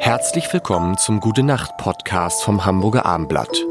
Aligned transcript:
Herzlich 0.00 0.52
willkommen 0.52 0.98
zum 0.98 1.20
Gute 1.20 1.42
Nacht 1.42 1.76
Podcast 1.76 2.42
vom 2.42 2.64
Hamburger 2.64 3.06
Armblatt. 3.06 3.64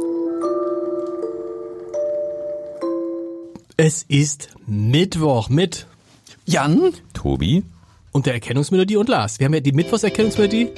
Es 3.75 4.03
ist 4.03 4.49
Mittwoch 4.65 5.49
mit 5.49 5.87
Jan? 6.45 6.93
Tobi? 7.13 7.63
und 8.11 8.25
der 8.25 8.33
Erkennungsmelodie 8.33 8.97
und 8.97 9.09
Lars. 9.09 9.39
Wir 9.39 9.45
haben 9.45 9.53
ja 9.53 9.59
die 9.59 9.71
Mittwochserkennungsmelodie. 9.71 10.69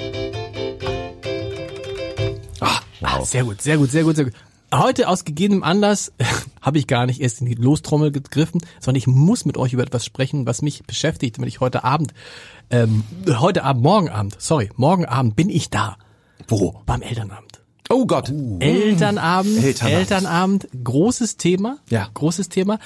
Ah, 2.59 2.79
ah, 3.01 3.21
sehr 3.23 3.43
gut, 3.43 3.61
sehr 3.61 3.77
gut, 3.77 3.89
sehr 3.91 4.03
gut, 4.03 4.15
sehr 4.15 4.25
gut. 4.25 4.33
Heute 4.73 5.07
aus 5.07 5.25
gegebenem 5.25 5.63
Anlass 5.63 6.11
habe 6.61 6.77
ich 6.77 6.87
gar 6.87 7.05
nicht 7.05 7.21
erst 7.21 7.41
in 7.41 7.47
die 7.47 7.55
Lostrommel 7.55 8.11
gegriffen, 8.11 8.61
sondern 8.79 8.97
ich 8.97 9.07
muss 9.07 9.45
mit 9.45 9.57
euch 9.57 9.73
über 9.73 9.83
etwas 9.83 10.05
sprechen, 10.05 10.45
was 10.45 10.61
mich 10.61 10.83
beschäftigt, 10.83 11.39
wenn 11.39 11.47
ich 11.47 11.59
heute 11.59 11.83
Abend, 11.83 12.13
ähm, 12.69 13.03
heute 13.27 13.63
Abend, 13.63 13.83
morgen 13.83 14.09
Abend, 14.09 14.35
sorry, 14.39 14.69
morgen 14.75 15.05
Abend 15.05 15.35
bin 15.35 15.49
ich 15.49 15.69
da. 15.69 15.97
Wo? 16.47 16.81
Beim 16.85 17.01
Elternabend. 17.01 17.61
Oh 17.89 18.05
Gott. 18.05 18.29
Elternabend, 18.29 19.63
Elternabend. 19.63 19.99
Elternabend, 19.99 20.67
großes 20.83 21.37
Thema. 21.37 21.77
Ja. 21.89 22.09
Großes 22.13 22.49
Thema. 22.49 22.79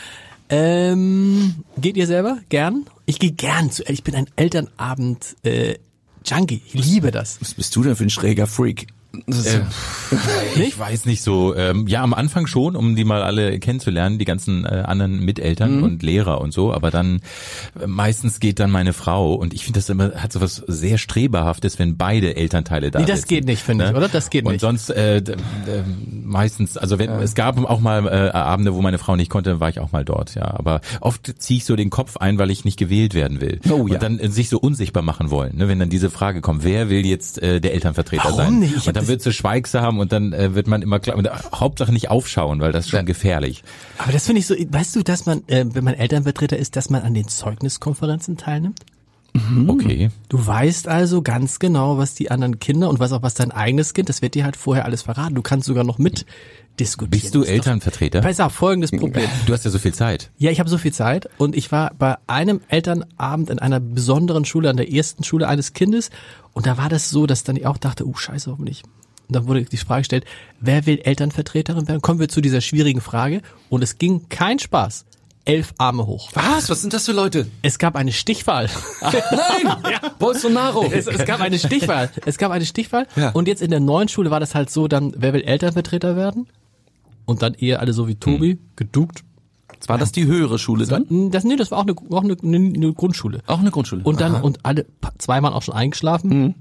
Ähm, 0.49 1.63
geht 1.77 1.97
ihr 1.97 2.07
selber 2.07 2.39
gern? 2.49 2.85
Ich 3.05 3.19
gehe 3.19 3.31
gern 3.31 3.71
zu. 3.71 3.83
Ich 3.83 4.03
bin 4.03 4.15
ein 4.15 4.27
Elternabend 4.35 5.35
äh, 5.43 5.75
Junkie. 6.25 6.61
Ich 6.65 6.73
liebe 6.73 7.11
das. 7.11 7.39
Was 7.41 7.53
bist 7.53 7.75
du 7.75 7.83
denn 7.83 7.95
für 7.95 8.03
ein 8.03 8.09
schräger 8.09 8.47
Freak? 8.47 8.87
Äh, 9.27 9.57
ja- 9.59 9.67
Ich 10.65 10.77
weiß 10.79 11.05
nicht 11.05 11.21
so. 11.23 11.55
Ähm, 11.55 11.87
ja, 11.87 12.01
am 12.03 12.13
Anfang 12.13 12.47
schon, 12.47 12.75
um 12.75 12.95
die 12.95 13.03
mal 13.05 13.21
alle 13.23 13.59
kennenzulernen, 13.59 14.17
die 14.19 14.25
ganzen 14.25 14.65
äh, 14.65 14.83
anderen 14.85 15.19
Miteltern 15.19 15.83
und 15.83 16.03
Lehrer 16.03 16.41
und 16.41 16.53
so. 16.53 16.73
Aber 16.73 16.91
dann 16.91 17.21
äh, 17.81 17.87
meistens 17.87 18.39
geht 18.39 18.59
dann 18.59 18.71
meine 18.71 18.93
Frau 18.93 19.33
und 19.35 19.53
ich 19.53 19.63
finde 19.65 19.79
das 19.79 19.89
immer 19.89 20.11
hat 20.15 20.31
so 20.31 20.41
was 20.41 20.55
sehr 20.67 20.97
streberhaftes, 20.97 21.79
wenn 21.79 21.97
beide 21.97 22.35
Elternteile 22.35 22.91
da 22.91 22.99
Nee, 22.99 23.05
das 23.05 23.19
sitzen, 23.21 23.29
geht 23.29 23.45
nicht, 23.45 23.61
finde 23.63 23.85
ich, 23.89 23.95
oder? 23.95 24.07
Das 24.07 24.29
geht 24.29 24.45
und 24.45 24.53
nicht. 24.53 24.61
sonst 24.61 24.89
äh, 24.91 25.21
d- 25.21 25.35
meistens, 26.23 26.77
also 26.77 26.99
wenn 26.99 27.09
es 27.11 27.35
gab 27.35 27.57
auch 27.63 27.79
mal 27.79 28.05
äh, 28.07 28.29
Abende, 28.31 28.73
wo 28.73 28.81
meine 28.81 28.97
Frau 28.97 29.15
nicht 29.15 29.29
konnte, 29.29 29.51
dann 29.51 29.59
war 29.59 29.69
ich 29.69 29.79
auch 29.79 29.91
mal 29.91 30.05
dort. 30.05 30.35
Ja, 30.35 30.43
aber 30.57 30.81
oft 31.01 31.33
ziehe 31.41 31.57
ich 31.57 31.65
so 31.65 31.75
den 31.75 31.89
Kopf 31.89 32.17
ein, 32.17 32.37
weil 32.37 32.51
ich 32.51 32.65
nicht 32.65 32.77
gewählt 32.77 33.13
werden 33.13 33.41
will. 33.41 33.59
Oh, 33.69 33.87
ja. 33.87 33.95
Und 33.95 34.03
dann 34.03 34.19
äh, 34.19 34.29
sich 34.29 34.49
so 34.49 34.59
unsichtbar 34.59 35.03
machen 35.03 35.29
wollen, 35.29 35.57
ne? 35.57 35.67
wenn 35.67 35.79
dann 35.79 35.89
diese 35.89 36.09
Frage 36.09 36.41
kommt, 36.41 36.63
wer 36.63 36.89
will 36.89 37.05
jetzt 37.05 37.41
äh, 37.41 37.59
der 37.61 37.73
Elternvertreter 37.73 38.23
Warum 38.25 38.37
sein? 38.37 38.59
nicht? 38.59 38.87
Und 38.87 38.95
dann 38.95 39.04
das- 39.05 39.09
wird 39.11 39.21
sie 39.21 39.31
schweigsam 39.33 39.99
und 39.99 40.11
dann 40.11 40.33
äh, 40.33 40.53
wird 40.55 40.67
man 40.67 40.81
immer 40.81 40.99
klar, 40.99 41.17
und, 41.17 41.25
äh, 41.27 41.31
Hauptsache 41.53 41.91
nicht 41.93 42.09
aufschauen, 42.09 42.59
weil 42.59 42.71
das 42.71 42.85
ist 42.85 42.91
schon 42.91 43.05
gefährlich. 43.05 43.63
Aber 43.97 44.11
das 44.11 44.25
finde 44.25 44.39
ich 44.39 44.47
so, 44.47 44.55
weißt 44.55 44.95
du, 44.95 45.03
dass 45.03 45.25
man, 45.25 45.43
äh, 45.47 45.65
wenn 45.67 45.83
man 45.83 45.93
Elternvertreter 45.93 46.57
ist, 46.57 46.75
dass 46.75 46.89
man 46.89 47.01
an 47.03 47.13
den 47.13 47.27
Zeugniskonferenzen 47.27 48.37
teilnimmt? 48.37 48.79
Okay. 49.67 50.09
Du 50.29 50.45
weißt 50.45 50.87
also 50.87 51.21
ganz 51.21 51.59
genau, 51.59 51.97
was 51.97 52.13
die 52.13 52.31
anderen 52.31 52.59
Kinder 52.59 52.89
und 52.89 52.99
was 52.99 53.11
auch 53.11 53.21
was 53.21 53.33
dein 53.33 53.51
eigenes 53.51 53.93
Kind, 53.93 54.09
das 54.09 54.21
wird 54.21 54.35
dir 54.35 54.45
halt 54.45 54.55
vorher 54.55 54.85
alles 54.85 55.01
verraten. 55.01 55.35
Du 55.35 55.41
kannst 55.41 55.67
sogar 55.67 55.83
noch 55.83 55.97
mit 55.97 56.25
diskutieren. 56.79 57.21
Bist 57.21 57.35
du 57.35 57.41
Das 57.41 57.49
Elternvertreter? 57.49 58.21
Pass 58.21 58.39
auf, 58.39 58.53
folgendes 58.53 58.91
Problem. 58.91 59.27
Du 59.45 59.53
hast 59.53 59.65
ja 59.65 59.71
so 59.71 59.79
viel 59.79 59.93
Zeit. 59.93 60.31
Ja, 60.37 60.51
ich 60.51 60.59
habe 60.59 60.69
so 60.69 60.77
viel 60.77 60.93
Zeit 60.93 61.29
und 61.37 61.55
ich 61.55 61.71
war 61.71 61.93
bei 61.97 62.17
einem 62.27 62.61
Elternabend 62.67 63.49
in 63.49 63.59
einer 63.59 63.79
besonderen 63.79 64.45
Schule, 64.45 64.69
an 64.69 64.77
der 64.77 64.91
ersten 64.91 65.23
Schule 65.23 65.47
eines 65.47 65.73
Kindes 65.73 66.09
und 66.53 66.65
da 66.65 66.77
war 66.77 66.89
das 66.89 67.09
so, 67.09 67.25
dass 67.25 67.43
dann 67.43 67.55
ich 67.55 67.65
auch 67.65 67.77
dachte, 67.77 68.07
oh 68.07 68.15
scheiße, 68.15 68.51
hoffentlich. 68.51 68.83
Und 69.27 69.35
dann 69.35 69.47
wurde 69.47 69.63
die 69.63 69.77
Frage 69.77 70.01
gestellt, 70.01 70.25
wer 70.59 70.85
will 70.85 70.99
Elternvertreterin 70.99 71.87
werden? 71.87 72.01
Kommen 72.01 72.19
wir 72.19 72.29
zu 72.29 72.41
dieser 72.41 72.61
schwierigen 72.61 73.01
Frage 73.01 73.41
und 73.69 73.83
es 73.83 73.97
ging 73.97 74.29
kein 74.29 74.59
Spaß. 74.59 75.05
Elf 75.45 75.73
Arme 75.77 76.05
hoch. 76.07 76.29
Was? 76.33 76.69
Was 76.69 76.81
sind 76.81 76.93
das 76.93 77.05
für 77.05 77.11
Leute? 77.11 77.47
Es 77.61 77.77
gab 77.77 77.95
eine 77.95 78.11
Stichwahl. 78.11 78.67
Nein! 79.01 79.75
Bolsonaro! 80.19 80.85
Es, 80.91 81.05
es 81.07 81.23
gab 81.25 81.39
eine 81.39 81.59
Stichwahl. 81.59 82.09
Es 82.25 82.37
gab 82.37 82.51
eine 82.51 82.65
Stichwahl. 82.65 83.05
Ja. 83.15 83.29
Und 83.29 83.47
jetzt 83.47 83.61
in 83.61 83.69
der 83.69 83.79
neuen 83.79 84.07
Schule 84.07 84.31
war 84.31 84.39
das 84.39 84.55
halt 84.55 84.69
so, 84.71 84.87
dann, 84.87 85.13
wer 85.17 85.33
will 85.33 85.41
Elternvertreter 85.43 86.15
werden? 86.15 86.47
Und 87.25 87.41
dann 87.41 87.53
eher 87.53 87.79
alle 87.79 87.93
so 87.93 88.07
wie 88.07 88.15
Tobi, 88.15 88.59
geduckt. 88.75 89.23
War 89.87 89.97
das 89.99 90.11
die 90.11 90.25
höhere 90.25 90.57
Schule 90.57 90.87
dann? 90.87 91.29
Das, 91.29 91.43
nee, 91.43 91.55
das 91.57 91.69
war 91.69 91.77
auch 91.79 91.83
eine, 91.83 91.93
auch 92.11 92.23
eine, 92.23 92.35
eine 92.41 92.93
Grundschule. 92.93 93.41
Auch 93.45 93.59
eine 93.59 93.69
Grundschule. 93.71 94.03
Und 94.03 94.19
dann, 94.21 94.35
Aha. 94.35 94.41
und 94.41 94.65
alle, 94.65 94.83
pa- 94.83 95.13
zwei 95.19 95.43
waren 95.43 95.53
auch 95.53 95.61
schon 95.61 95.75
eingeschlafen. 95.75 96.55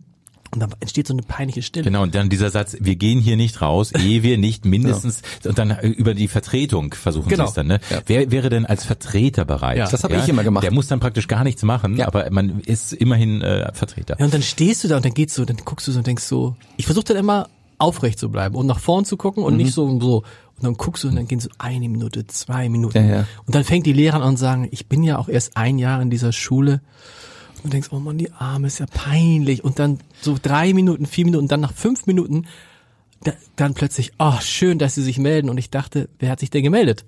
Und 0.54 0.60
dann 0.60 0.72
entsteht 0.81 1.06
so 1.09 1.12
eine 1.15 1.22
peinliche 1.22 1.62
Stille. 1.62 1.84
Genau, 1.84 2.03
und 2.03 2.15
dann 2.15 2.28
dieser 2.31 2.48
Satz, 2.50 2.76
wir 2.81 2.97
gehen 2.97 3.20
hier 3.20 3.37
nicht 3.37 3.60
raus, 3.60 3.92
ehe 3.92 4.22
wir 4.22 4.38
nicht 4.38 4.65
mindestens, 4.65 5.22
und 5.44 5.59
dann 5.59 5.70
äh, 5.72 5.87
über 5.88 6.15
die 6.15 6.28
Vertretung 6.28 6.94
versuchen 6.94 7.28
Genau. 7.28 7.44
sie 7.44 7.48
es 7.48 7.54
dann, 7.54 7.66
ne? 7.66 7.81
Wer 8.06 8.31
wäre 8.31 8.48
denn 8.50 8.64
als 8.64 8.84
Vertreter 8.84 9.44
bereit? 9.44 9.76
Ja. 9.78 9.88
Das 9.91 10.04
habe 10.04 10.16
ich 10.16 10.28
immer 10.28 10.44
gemacht. 10.44 10.62
Der 10.64 10.72
muss 10.72 10.87
dann 10.87 11.00
praktisch 11.00 11.28
gar 11.28 11.44
nichts 11.44 11.62
machen, 11.64 11.97
Ja. 11.97 12.06
aber 12.06 12.31
man 12.31 12.60
ist 12.60 12.93
immerhin 12.93 13.43
äh, 13.43 13.72
Vertreter. 13.75 14.16
Ja, 14.19 14.25
und 14.25 14.32
dann 14.32 14.43
stehst 14.43 14.84
du 14.84 14.88
da 14.88 14.97
und 14.97 15.04
dann 15.04 15.14
geht's 15.14 15.34
so, 15.34 15.44
dann 15.44 15.56
guckst 15.64 15.87
du 15.88 15.93
so 15.93 15.98
und 15.98 16.06
denkst 16.06 16.25
so, 16.25 16.54
ich 16.76 16.87
versuche 16.87 17.04
dann 17.06 17.16
immer 17.16 17.48
aufrecht 17.78 18.19
zu 18.20 18.31
bleiben 18.31 18.54
und 18.54 18.66
nach 18.66 18.78
vorn 18.78 19.04
zu 19.04 19.16
gucken 19.16 19.43
und 19.43 19.56
nicht 19.56 19.72
so 19.75 19.84
und 19.84 20.00
so. 20.00 20.19
Und 20.56 20.62
dann 20.62 20.75
guckst 20.75 21.03
du 21.03 21.09
und 21.09 21.16
dann 21.16 21.26
gehen 21.26 21.41
so 21.41 21.48
eine 21.59 21.88
Minute, 21.88 22.26
zwei 22.28 22.69
Minuten. 22.69 22.97
Ja, 22.98 23.04
ja. 23.16 23.26
Und 23.44 23.56
dann 23.56 23.64
fängt 23.64 23.87
die 23.87 23.93
Lehrerin 23.93 24.22
an 24.22 24.28
und 24.31 24.37
sagen, 24.37 24.69
ich 24.70 24.87
bin 24.87 25.03
ja 25.03 25.19
auch 25.19 25.28
erst 25.28 25.56
ein 25.56 25.78
Jahr 25.78 26.00
in 26.00 26.10
dieser 26.10 26.31
Schule. 26.32 26.81
Und 27.64 27.72
du 27.72 27.76
denkst, 27.76 27.88
oh 27.92 27.98
Mann, 27.98 28.19
die 28.19 28.30
Arme 28.30 28.66
ist 28.66 28.78
ja 28.78 28.84
peinlich. 28.86 29.64
Und 29.64 29.78
dann 29.78 29.98
so 30.20 30.36
drei 30.41 30.75
Minuten, 30.75 31.06
vier 31.06 31.25
Minuten, 31.25 31.48
dann 31.48 31.60
nach 31.60 31.72
fünf 31.72 32.06
Minuten, 32.06 32.44
da, 33.22 33.32
dann 33.56 33.72
plötzlich, 33.72 34.12
oh, 34.19 34.38
schön, 34.42 34.78
dass 34.78 34.94
sie 34.94 35.02
sich 35.02 35.19
melden. 35.19 35.48
Und 35.48 35.56
ich 35.56 35.70
dachte, 35.70 36.10
wer 36.19 36.30
hat 36.30 36.41
sich 36.41 36.50
denn 36.50 36.62
gemeldet? 36.62 37.06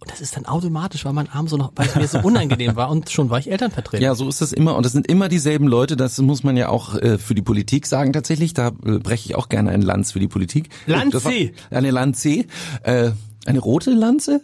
Und 0.00 0.10
das 0.10 0.20
ist 0.20 0.36
dann 0.36 0.44
automatisch, 0.46 1.04
weil 1.04 1.12
mein 1.12 1.30
Arm 1.30 1.46
so 1.46 1.56
noch, 1.56 1.70
weil 1.76 1.86
es 1.86 1.94
mir 1.94 2.08
so 2.08 2.18
unangenehm 2.18 2.74
war 2.74 2.90
und 2.90 3.10
schon 3.10 3.30
war 3.30 3.38
ich 3.38 3.48
Elternvertreter. 3.48 4.02
Ja, 4.02 4.16
so 4.16 4.28
ist 4.28 4.40
das 4.40 4.52
immer. 4.52 4.74
Und 4.74 4.84
es 4.84 4.90
sind 4.90 5.06
immer 5.06 5.28
dieselben 5.28 5.68
Leute. 5.68 5.96
Das 5.96 6.18
muss 6.18 6.42
man 6.42 6.56
ja 6.56 6.68
auch 6.68 6.96
äh, 6.96 7.18
für 7.18 7.36
die 7.36 7.42
Politik 7.42 7.86
sagen 7.86 8.12
tatsächlich. 8.12 8.52
Da 8.54 8.72
äh, 8.84 8.98
breche 8.98 9.26
ich 9.26 9.36
auch 9.36 9.48
gerne 9.48 9.70
ein 9.70 9.82
Lanz 9.82 10.10
für 10.10 10.18
die 10.18 10.26
Politik. 10.26 10.70
Lanze. 10.86 11.20
Das 11.20 11.76
Eine 11.78 11.92
Lanze. 11.92 12.46
Äh, 12.82 13.12
eine 13.46 13.60
rote 13.60 13.92
Lanze? 13.92 14.40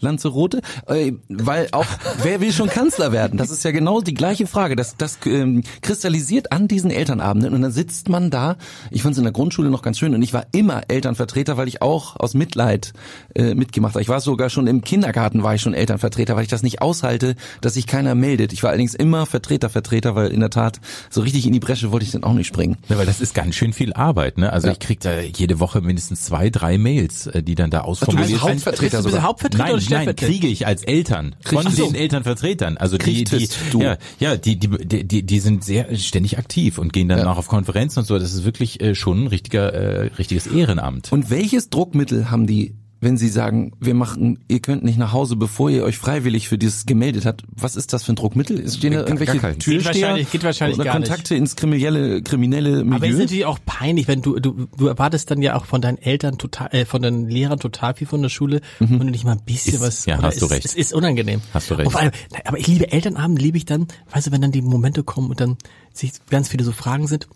Lanze 0.00 0.28
rote? 0.28 0.62
Äh, 0.86 1.12
weil 1.28 1.68
auch, 1.72 1.86
wer 2.22 2.40
will 2.40 2.52
schon 2.52 2.68
Kanzler 2.68 3.12
werden? 3.12 3.38
Das 3.38 3.50
ist 3.50 3.62
ja 3.64 3.70
genau 3.70 4.00
die 4.00 4.14
gleiche 4.14 4.46
Frage. 4.46 4.76
Das, 4.76 4.96
das 4.96 5.18
ähm, 5.26 5.62
kristallisiert 5.82 6.52
an 6.52 6.66
diesen 6.68 6.90
Elternabenden 6.90 7.52
und 7.52 7.62
dann 7.62 7.72
sitzt 7.72 8.08
man 8.08 8.30
da. 8.30 8.56
Ich 8.90 9.02
fand 9.02 9.12
es 9.12 9.18
in 9.18 9.24
der 9.24 9.32
Grundschule 9.32 9.70
noch 9.70 9.82
ganz 9.82 9.98
schön 9.98 10.14
und 10.14 10.22
ich 10.22 10.32
war 10.32 10.46
immer 10.52 10.82
Elternvertreter, 10.88 11.56
weil 11.56 11.68
ich 11.68 11.82
auch 11.82 12.16
aus 12.16 12.34
Mitleid 12.34 12.92
äh, 13.34 13.54
mitgemacht 13.54 13.94
habe. 13.94 14.02
Ich 14.02 14.08
war 14.08 14.20
sogar 14.20 14.48
schon 14.48 14.66
im 14.66 14.82
Kindergarten 14.82 15.42
war 15.42 15.54
ich 15.54 15.60
schon 15.60 15.74
Elternvertreter, 15.74 16.36
weil 16.36 16.44
ich 16.44 16.48
das 16.48 16.62
nicht 16.62 16.80
aushalte, 16.80 17.34
dass 17.60 17.74
sich 17.74 17.86
keiner 17.86 18.14
meldet. 18.14 18.52
Ich 18.52 18.62
war 18.62 18.70
allerdings 18.70 18.94
immer 18.94 19.26
Vertreter, 19.26 19.68
Vertreter, 19.68 20.14
weil 20.14 20.28
in 20.28 20.40
der 20.40 20.50
Tat 20.50 20.80
so 21.10 21.20
richtig 21.20 21.46
in 21.46 21.52
die 21.52 21.60
Bresche 21.60 21.92
wollte 21.92 22.06
ich 22.06 22.12
dann 22.12 22.24
auch 22.24 22.32
nicht 22.32 22.46
springen. 22.46 22.78
Ja, 22.88 22.96
weil 22.96 23.06
das 23.06 23.20
ist 23.20 23.34
ganz 23.34 23.54
schön 23.54 23.72
viel 23.72 23.92
Arbeit, 23.92 24.38
ne? 24.38 24.52
Also 24.52 24.68
ich 24.68 24.78
krieg 24.78 25.00
da 25.00 25.20
jede 25.20 25.60
Woche 25.60 25.80
mindestens 25.80 26.24
zwei, 26.24 26.48
drei 26.48 26.78
Mails, 26.78 27.26
äh, 27.26 27.42
die 27.42 27.54
dann 27.54 27.70
da 27.70 27.82
ausformuliert 27.82 28.30
werden. 28.30 28.42
Hauptvertreter 28.42 29.02
du 29.02 29.08
sogar. 29.10 29.22
Hauptvertreter 29.22 29.49
Nein, 29.58 29.68
oder 29.68 29.76
nein, 29.76 29.82
Stellvertreter? 29.82 30.26
kriege 30.26 30.46
ich 30.48 30.66
als 30.66 30.82
Eltern 30.82 31.34
von 31.44 31.68
so. 31.70 31.86
den 31.86 31.94
Elternvertretern. 31.94 32.76
Also 32.76 32.98
die, 32.98 33.24
die, 33.24 33.48
du. 33.70 33.80
ja, 33.82 33.96
ja, 34.18 34.36
die, 34.36 34.56
die, 34.58 35.04
die, 35.06 35.22
die 35.24 35.40
sind 35.40 35.64
sehr 35.64 35.96
ständig 35.96 36.38
aktiv 36.38 36.78
und 36.78 36.92
gehen 36.92 37.08
dann 37.08 37.18
Ja. 37.20 37.32
auch 37.32 37.38
auf 37.38 37.48
Konferenzen 37.48 38.00
und 38.00 38.04
so. 38.06 38.18
Das 38.18 38.32
ist 38.34 38.44
wirklich 38.44 38.80
äh, 38.80 38.94
schon 38.94 39.24
ein 39.24 39.26
richtiger, 39.26 39.72
äh, 39.72 40.10
richtiges 40.18 40.46
Ehrenamt. 40.46 41.12
Und 41.12 41.30
welches 41.30 41.70
Druckmittel 41.70 42.30
haben 42.30 42.46
die, 42.46 42.74
wenn 43.02 43.16
sie 43.16 43.28
sagen, 43.30 43.72
wir 43.80 43.94
machen, 43.94 44.40
ihr 44.48 44.60
könnt 44.60 44.84
nicht 44.84 44.98
nach 44.98 45.12
Hause, 45.12 45.34
bevor 45.36 45.70
ihr 45.70 45.84
euch 45.84 45.96
freiwillig 45.96 46.48
für 46.48 46.58
dieses 46.58 46.84
gemeldet 46.84 47.24
habt? 47.24 47.44
Was 47.56 47.74
ist 47.76 47.92
das 47.94 48.02
für 48.04 48.12
ein 48.12 48.16
Druckmittel? 48.16 48.68
Stehen 48.70 48.92
da 48.92 48.98
Gar- 48.98 49.06
irgendwelche 49.08 49.32
gar 49.34 49.40
keinen. 49.50 49.58
Türsteher? 49.58 49.92
Geht 49.92 50.02
wahrscheinlich- 50.02 50.30
geht 50.30 50.44
wahrscheinlich 50.44 50.78
oder 50.78 50.84
gar 50.84 50.98
nicht. 50.98 51.08
Kontakte 51.08 51.34
ins 51.34 51.56
kriminelle, 51.56 52.22
kriminelle 52.22 52.84
Milieu? 52.84 52.96
Aber 52.96 53.06
es 53.06 53.12
ist 53.14 53.18
natürlich 53.20 53.44
auch 53.46 53.58
peinlich, 53.64 54.06
wenn 54.06 54.20
du, 54.20 54.38
du, 54.38 54.66
du 54.76 54.86
erwartest 54.86 55.30
dann 55.30 55.40
ja 55.40 55.56
auch 55.56 55.64
von 55.64 55.80
deinen 55.80 55.96
Eltern 55.98 56.36
total, 56.36 56.68
äh, 56.72 56.84
von 56.84 57.00
deinen 57.00 57.26
Lehrern 57.28 57.58
total 57.58 57.94
viel 57.94 58.06
von 58.06 58.20
der 58.20 58.28
Schule 58.28 58.60
und 58.80 58.98
du 58.98 59.04
nicht 59.04 59.24
mal 59.24 59.32
ein 59.32 59.42
bisschen 59.46 59.74
Ist- 59.74 59.80
was. 59.80 60.06
ja, 60.06 60.20
hast 60.20 60.42
du 60.42 60.46
es, 60.46 60.52
recht. 60.52 60.64
Es 60.66 60.74
ist 60.74 60.92
unangenehm. 60.92 61.40
Hast 61.54 61.70
du 61.70 61.74
recht. 61.74 61.90
Vor 61.90 62.00
allem, 62.00 62.12
nein, 62.32 62.42
aber 62.44 62.58
ich 62.58 62.66
liebe 62.66 62.92
Elternabend, 62.92 63.40
liebe 63.40 63.56
ich 63.56 63.64
dann, 63.64 63.88
weißt 64.12 64.26
du, 64.26 64.32
wenn 64.32 64.42
dann 64.42 64.52
die 64.52 64.60
Momente 64.62 65.02
kommen 65.04 65.30
und 65.30 65.40
dann 65.40 65.56
sich 65.94 66.12
ganz 66.28 66.48
viele 66.50 66.64
so 66.64 66.72
Fragen 66.72 67.06
sind. 67.06 67.28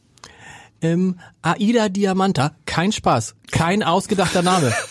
Ähm, 0.82 1.16
Aida 1.40 1.88
Diamanta, 1.88 2.52
kein 2.66 2.92
Spaß, 2.92 3.36
kein 3.50 3.82
ausgedachter 3.82 4.42
Name. 4.42 4.70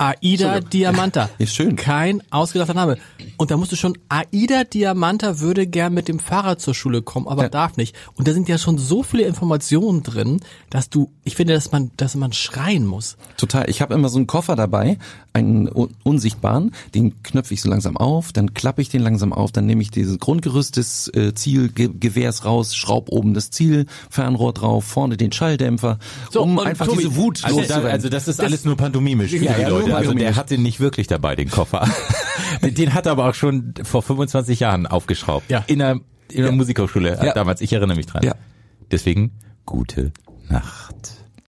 Aida 0.00 0.60
Diamanta. 0.60 1.28
Ist 1.38 1.54
schön. 1.54 1.76
Kein 1.76 2.22
ausgedachter 2.30 2.72
Name. 2.74 2.96
Und 3.36 3.50
da 3.50 3.56
musst 3.58 3.70
du 3.70 3.76
schon, 3.76 3.98
Aida 4.08 4.64
Diamanta 4.64 5.40
würde 5.40 5.66
gern 5.66 5.92
mit 5.92 6.08
dem 6.08 6.18
Fahrrad 6.18 6.60
zur 6.60 6.74
Schule 6.74 7.02
kommen, 7.02 7.28
aber 7.28 7.48
darf 7.50 7.76
nicht. 7.76 7.94
Und 8.14 8.26
da 8.26 8.32
sind 8.32 8.48
ja 8.48 8.56
schon 8.56 8.78
so 8.78 9.02
viele 9.02 9.24
Informationen 9.24 10.02
drin, 10.02 10.40
dass 10.70 10.88
du, 10.88 11.10
ich 11.24 11.36
finde, 11.36 11.52
dass 11.52 11.70
man, 11.70 11.90
dass 11.98 12.14
man 12.14 12.32
schreien 12.32 12.86
muss. 12.86 13.18
Total. 13.36 13.68
Ich 13.68 13.82
habe 13.82 13.92
immer 13.92 14.08
so 14.08 14.16
einen 14.16 14.26
Koffer 14.26 14.56
dabei, 14.56 14.96
einen 15.34 15.68
un- 15.68 15.94
unsichtbaren, 16.02 16.72
den 16.94 17.22
knöpfe 17.22 17.52
ich 17.54 17.60
so 17.60 17.68
langsam 17.68 17.96
auf, 17.98 18.32
dann 18.32 18.54
klappe 18.54 18.80
ich 18.82 18.88
den 18.88 19.02
langsam 19.02 19.32
auf, 19.34 19.52
dann 19.52 19.66
nehme 19.66 19.82
ich 19.82 19.90
dieses 19.90 20.18
Grundgerüst 20.18 20.76
des 20.78 21.08
äh, 21.14 21.34
Zielgewehrs 21.34 22.44
raus, 22.44 22.74
schraub 22.74 23.10
oben 23.10 23.34
das 23.34 23.50
Zielfernrohr 23.50 24.52
drauf, 24.54 24.84
vorne 24.84 25.16
den 25.16 25.30
Schalldämpfer, 25.32 25.98
So, 26.30 26.42
um 26.42 26.58
einfach 26.58 26.86
Tobi, 26.86 26.98
diese 27.04 27.16
Wut 27.16 27.40
Also, 27.44 27.56
da, 27.56 27.60
loszuwerden. 27.62 27.90
also 27.90 28.08
das 28.08 28.28
ist 28.28 28.40
alles 28.40 28.64
nur 28.64 28.76
pantomimisch 28.76 29.30
für 29.30 29.36
Ja, 29.44 29.52
die 29.54 29.62
ja, 29.62 29.68
nur 29.90 29.98
Leute. 29.98 30.08
Also 30.08 30.18
der 30.18 30.24
pantomimisch. 30.26 30.36
hat 30.36 30.50
den 30.50 30.62
nicht 30.62 30.80
wirklich 30.80 31.06
dabei, 31.06 31.36
den 31.36 31.50
Koffer. 31.50 31.86
den 32.62 32.94
hat 32.94 33.06
er 33.06 33.12
aber 33.12 33.28
auch 33.28 33.34
schon 33.34 33.74
vor 33.82 34.02
25 34.02 34.60
Jahren 34.60 34.86
aufgeschraubt. 34.86 35.50
Ja. 35.50 35.64
In 35.66 35.78
der, 35.80 36.00
in 36.30 36.42
der 36.42 36.52
Musikhochschule 36.52 37.18
Ja. 37.22 37.32
damals. 37.32 37.60
Ich 37.60 37.72
erinnere 37.72 37.96
mich 37.96 38.06
dran. 38.06 38.22
Ja. 38.22 38.34
Deswegen 38.90 39.32
gute 39.66 40.12
Nacht. 40.48 41.19